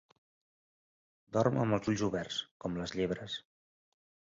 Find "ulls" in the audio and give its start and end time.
1.95-2.05